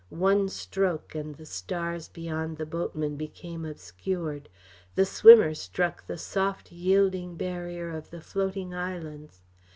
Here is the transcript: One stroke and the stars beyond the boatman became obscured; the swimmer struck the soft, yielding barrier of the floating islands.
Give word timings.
One 0.09 0.49
stroke 0.49 1.13
and 1.13 1.35
the 1.35 1.45
stars 1.45 2.07
beyond 2.07 2.57
the 2.57 2.65
boatman 2.65 3.17
became 3.17 3.65
obscured; 3.65 4.49
the 4.95 5.05
swimmer 5.05 5.53
struck 5.53 6.07
the 6.07 6.17
soft, 6.17 6.71
yielding 6.71 7.35
barrier 7.35 7.91
of 7.91 8.09
the 8.09 8.19
floating 8.19 8.73
islands. 8.73 9.41